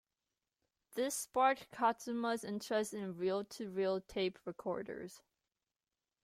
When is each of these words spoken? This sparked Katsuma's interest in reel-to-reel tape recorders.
This 0.95 1.13
sparked 1.13 1.69
Katsuma's 1.69 2.43
interest 2.43 2.91
in 2.95 3.15
reel-to-reel 3.19 4.01
tape 4.01 4.39
recorders. 4.45 5.21